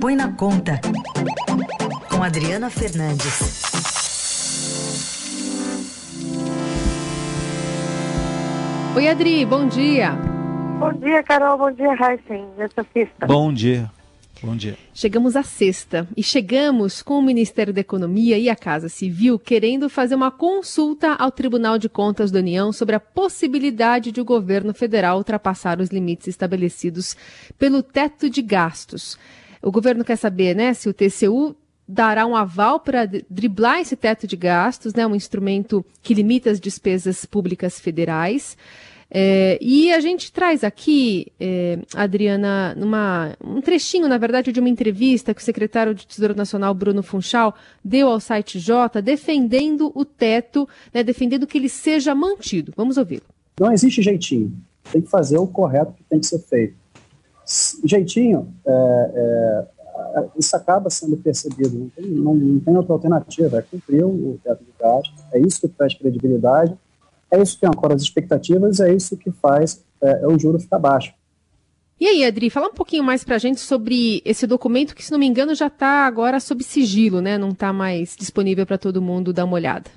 [0.00, 0.80] Põe na Conta,
[2.08, 3.62] com Adriana Fernandes.
[8.96, 10.12] Oi, Adri, bom dia.
[10.78, 11.58] Bom dia, Carol.
[11.58, 13.26] Bom dia, Heisen, nessa sexta.
[13.26, 13.90] Bom dia.
[14.42, 14.74] Bom dia.
[14.94, 19.90] Chegamos à sexta e chegamos com o Ministério da Economia e a Casa Civil querendo
[19.90, 24.72] fazer uma consulta ao Tribunal de Contas da União sobre a possibilidade de o governo
[24.72, 27.14] federal ultrapassar os limites estabelecidos
[27.58, 29.18] pelo teto de gastos.
[29.62, 31.54] O governo quer saber, né, se o TCU
[31.86, 36.60] dará um aval para driblar esse teto de gastos, né, um instrumento que limita as
[36.60, 38.56] despesas públicas federais.
[39.12, 44.68] É, e a gente traz aqui, é, Adriana, numa, um trechinho, na verdade, de uma
[44.68, 47.52] entrevista que o secretário de Tesouro Nacional, Bruno Funchal,
[47.84, 52.72] deu ao site J, defendendo o teto, né, defendendo que ele seja mantido.
[52.76, 53.24] Vamos ouvi-lo.
[53.58, 54.52] Não existe jeitinho.
[54.92, 56.74] Tem que fazer o correto que tem que ser feito.
[57.84, 61.78] Jeitinho, é, é, isso acaba sendo percebido.
[61.78, 63.58] Não tem, não, não tem outra alternativa.
[63.58, 65.14] É cumprir o teto de gasto.
[65.32, 66.76] É isso que traz credibilidade
[67.30, 70.78] é isso que ancora as expectativas, é isso que faz é, é, o juro ficar
[70.78, 71.14] baixo.
[71.98, 75.12] E aí, Adri, fala um pouquinho mais para a gente sobre esse documento que, se
[75.12, 77.36] não me engano, já está agora sob sigilo, né?
[77.36, 79.90] Não está mais disponível para todo mundo dar uma olhada.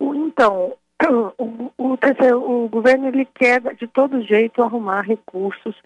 [0.00, 0.72] Então,
[1.38, 5.76] o, o, o, governo ele quer, de todo jeito, arrumar recursos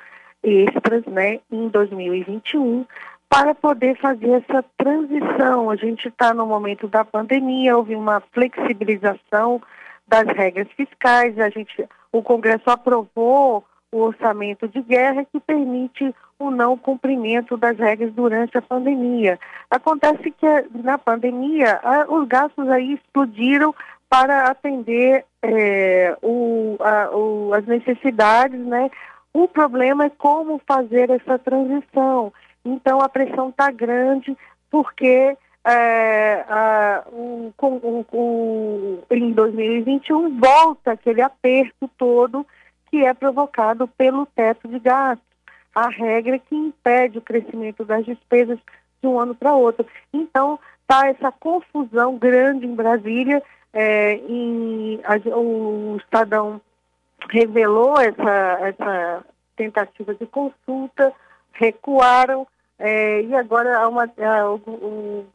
[0.46, 2.86] extras né, em 2021
[3.28, 5.68] para poder fazer essa transição.
[5.68, 9.60] A gente está no momento da pandemia, houve uma flexibilização
[10.06, 11.38] das regras fiscais.
[11.38, 17.78] A gente, o Congresso aprovou o orçamento de guerra que permite o não cumprimento das
[17.78, 19.38] regras durante a pandemia.
[19.70, 23.74] Acontece que na pandemia os gastos aí explodiram
[24.08, 28.90] para atender é, o, a, o, as necessidades, né?
[29.38, 32.32] O problema é como fazer essa transição.
[32.64, 34.34] Então a pressão está grande
[34.70, 42.46] porque é, a, o, o, o, em 2021 volta aquele aperto todo
[42.90, 45.26] que é provocado pelo teto de gastos,
[45.74, 48.58] a regra que impede o crescimento das despesas
[49.02, 49.84] de um ano para outro.
[50.14, 56.58] Então, está essa confusão grande em Brasília, é, em, a, o Estadão
[57.28, 59.24] revelou essa, essa
[59.56, 61.12] tentativa de consulta,
[61.52, 62.46] recuaram,
[62.78, 65.26] é, e agora há uma, há, o, o,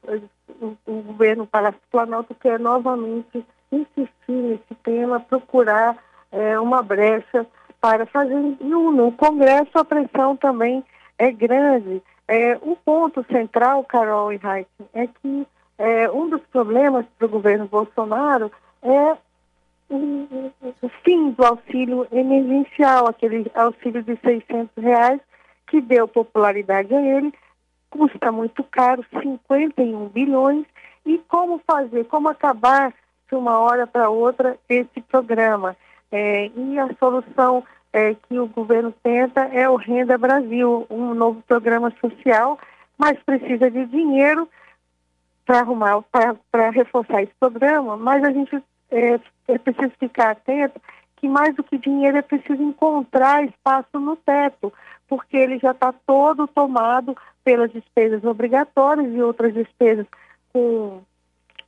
[0.86, 5.98] o, governo Palácio Planalto quer novamente insistir nesse tema, procurar
[6.32, 7.48] é, uma brecha
[7.80, 8.36] para fazer.
[8.60, 10.84] E no Congresso a pressão também
[11.18, 12.02] é grande.
[12.28, 15.48] É, o ponto central, Carol e Raik, é que
[15.78, 18.52] é, um dos problemas para o governo Bolsonaro
[18.84, 19.18] é
[19.92, 25.20] o, fim do auxílio emergencial, aquele auxílio de 600 reais
[25.68, 27.34] que deu popularidade a ele,
[27.90, 30.66] custa muito caro, 51 bilhões,
[31.06, 32.94] e como fazer, como acabar
[33.30, 35.76] de uma hora para outra esse programa.
[36.12, 37.64] É, e a solução
[37.94, 42.58] é, que o governo tenta é o Renda Brasil, um novo programa social,
[42.98, 44.48] mas precisa de dinheiro
[45.46, 46.02] para arrumar,
[46.52, 50.80] para reforçar esse programa, mas a gente é, é preciso ficar atento
[51.22, 54.74] que mais do que dinheiro é preciso encontrar espaço no teto,
[55.08, 60.08] porque ele já está todo tomado pelas despesas obrigatórias e outras despesas
[60.52, 61.02] com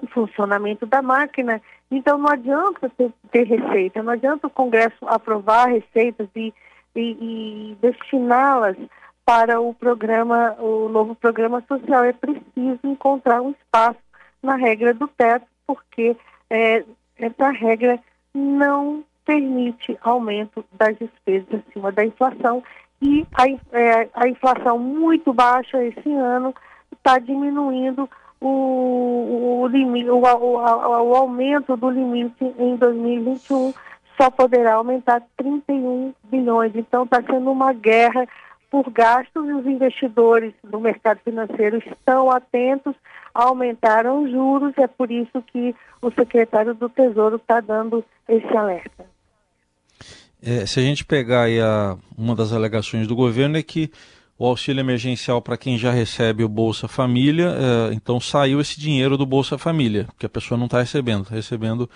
[0.01, 1.61] o funcionamento da máquina.
[1.91, 6.51] Então não adianta ter, ter receita, não adianta o Congresso aprovar receitas e,
[6.95, 8.75] e, e destiná-las
[9.23, 12.03] para o programa, o novo programa social.
[12.03, 13.99] É preciso encontrar um espaço
[14.41, 16.17] na regra do teto, porque
[16.49, 16.83] é,
[17.17, 17.99] essa regra
[18.33, 22.63] não permite aumento das despesas acima da inflação
[23.01, 26.53] e a, é, a inflação muito baixa esse ano
[26.91, 28.09] está diminuindo
[28.39, 33.73] o, o, limite, o, o, o, aumento do limite em 2021
[34.17, 36.75] só poderá aumentar 31 bilhões.
[36.75, 38.27] Então está sendo uma guerra
[38.73, 42.95] por gastos e os investidores do mercado financeiro estão atentos,
[43.31, 49.05] aumentaram os juros, é por isso que o secretário do Tesouro está dando esse alerta.
[50.41, 53.91] É, se a gente pegar a, uma das alegações do governo é que
[54.39, 59.19] o auxílio emergencial para quem já recebe o Bolsa Família, é, então saiu esse dinheiro
[59.19, 61.87] do Bolsa Família, que a pessoa não está recebendo, está recebendo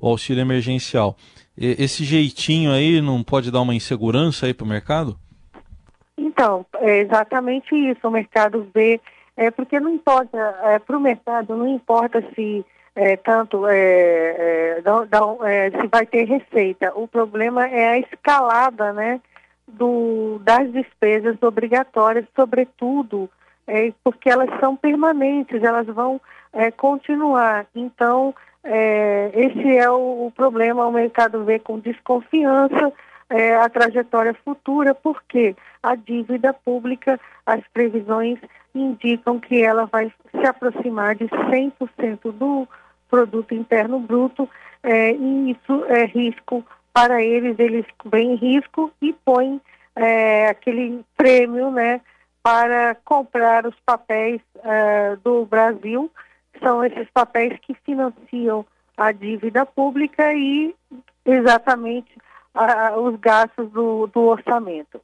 [0.00, 1.16] o auxílio emergencial.
[1.56, 5.16] E, esse jeitinho aí não pode dar uma insegurança aí para o mercado?
[6.36, 8.06] Então, é exatamente isso.
[8.06, 9.00] O mercado vê,
[9.38, 12.62] é, porque não importa, é, para o mercado não importa se
[12.94, 16.92] é, tanto é, é, não, não, é, se vai ter receita.
[16.94, 19.18] O problema é a escalada, né,
[19.66, 23.30] do, das despesas obrigatórias, sobretudo
[23.66, 26.20] é, porque elas são permanentes, elas vão
[26.78, 27.66] continuar.
[27.74, 28.34] Então,
[28.64, 32.92] esse é o, o, problema, o mercado vê com desconfiança
[33.28, 38.38] é, a trajetória futura, porque a dívida pública, as previsões
[38.74, 42.68] indicam que ela vai se aproximar de 100% do
[43.08, 44.48] produto interno bruto,
[44.82, 49.60] é, e isso é risco para eles, eles veem risco e põem
[49.94, 52.00] é, aquele prêmio né,
[52.42, 56.10] para comprar os papéis é, do Brasil.
[56.62, 58.64] São esses papéis que financiam
[58.96, 60.74] a dívida pública e
[61.24, 62.16] exatamente
[62.98, 65.00] os gastos do, do orçamento.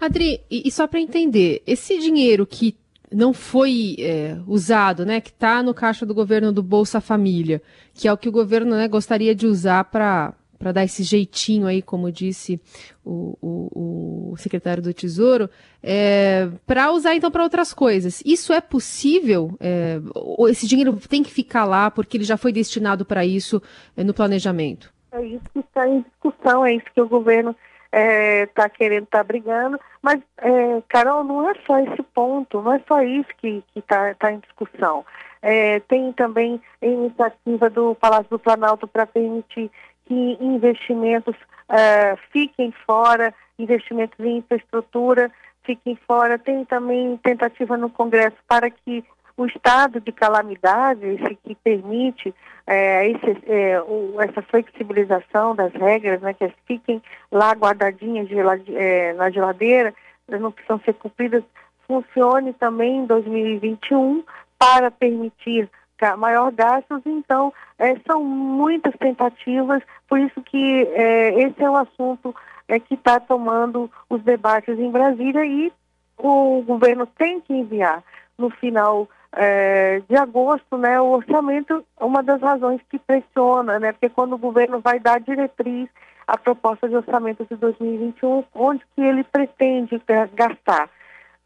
[0.00, 2.76] Adri, e, e só para entender, esse dinheiro que
[3.10, 7.62] não foi é, usado, né, que está no caixa do governo do Bolsa Família,
[7.94, 11.68] que é o que o governo né, gostaria de usar para para dar esse jeitinho
[11.68, 12.60] aí, como disse
[13.04, 15.48] o, o, o secretário do Tesouro,
[15.80, 18.20] é, para usar então para outras coisas.
[18.26, 19.56] Isso é possível?
[19.60, 20.00] É,
[20.48, 23.62] esse dinheiro tem que ficar lá porque ele já foi destinado para isso
[23.96, 24.92] é, no planejamento?
[25.12, 29.04] É isso que está em discussão, é isso que o governo está é, tá querendo,
[29.04, 29.78] está brigando.
[30.02, 34.32] Mas, é, Carol, não é só esse ponto, não é só isso que está tá
[34.32, 35.04] em discussão.
[35.40, 39.70] É, tem também a iniciativa do Palácio do Planalto para permitir
[40.06, 45.30] que investimentos uh, fiquem fora, investimentos em infraestrutura
[45.68, 46.38] fiquem fora.
[46.38, 49.04] Tem também tentativa no Congresso para que
[49.38, 52.34] o estado de calamidade, esse que permite
[52.66, 57.00] é, esse, é, o, essa flexibilização das regras, né, que fiquem
[57.30, 58.28] lá guardadinhas
[58.74, 59.94] é, na geladeira,
[60.28, 61.44] não precisam ser cumpridas,
[61.86, 64.24] funcione também em 2021
[64.58, 65.70] para permitir
[66.16, 72.34] maior gastos, então é, são muitas tentativas, por isso que é, esse é o assunto
[72.66, 75.72] é, que está tomando os debates em Brasília e
[76.16, 78.02] o governo tem que enviar
[78.36, 84.08] no final é, de agosto né, o orçamento, uma das razões que pressiona, né, porque
[84.08, 85.88] quando o governo vai dar diretriz
[86.26, 90.00] à proposta de orçamento de 2021, onde que ele pretende
[90.34, 90.90] gastar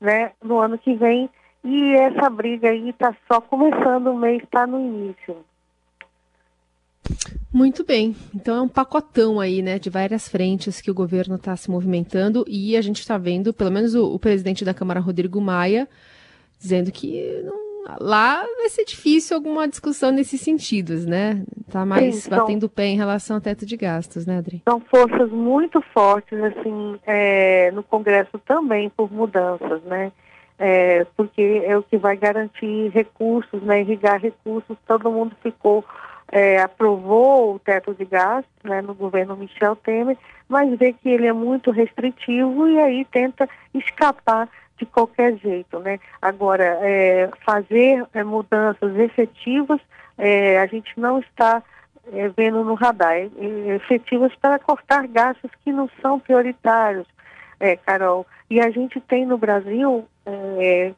[0.01, 1.29] né, no ano que vem,
[1.65, 5.37] e essa briga aí está só começando, o mês está no início.
[7.53, 8.17] Muito bem.
[8.35, 12.45] Então é um pacotão aí, né, de várias frentes que o governo está se movimentando
[12.49, 15.89] e a gente está vendo, pelo menos o, o, presidente da Câmara, Rodrigo Maia,
[16.59, 17.62] dizendo que não,
[18.01, 21.43] lá vai ser difícil alguma discussão nesses sentidos, né?
[21.71, 24.63] Tá mais Sim, batendo pé em relação ao teto de gastos, né, Adri?
[24.69, 30.13] São forças muito fortes, assim, é, no Congresso também por mudanças, né?
[30.65, 34.77] é, porque é o que vai garantir recursos, né, irrigar recursos.
[34.87, 35.85] Todo mundo ficou,
[36.31, 40.17] é, aprovou o teto de gastos né, no governo Michel Temer,
[40.49, 44.49] mas vê que ele é muito restritivo e aí tenta escapar
[44.79, 45.79] de qualquer jeito.
[45.79, 45.99] Né?
[46.21, 49.81] Agora, é, fazer é, mudanças efetivas,
[50.19, 51.63] é, a gente não está
[52.13, 53.17] é, vendo no radar,
[53.77, 57.07] efetivas para cortar gastos que não são prioritários,
[57.87, 58.27] Carol.
[58.51, 60.93] E a gente tem no Brasil é,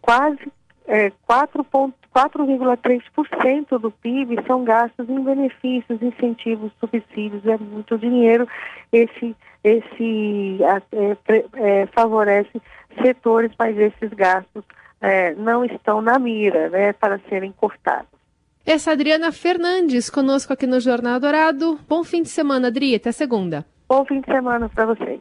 [0.00, 0.50] quase
[0.88, 8.48] é, 4,3% do PIB são gastos em benefícios, incentivos, subsídios, é muito dinheiro.
[8.90, 10.82] Esse, esse é,
[11.54, 12.60] é, favorece
[13.02, 14.64] setores, mas esses gastos
[15.00, 18.08] é, não estão na mira né, para serem cortados.
[18.66, 21.78] Essa é Adriana Fernandes conosco aqui no Jornal Dourado.
[21.88, 22.94] Bom fim de semana, Adri.
[22.94, 23.64] Até segunda.
[23.88, 25.20] Bom fim de semana para vocês.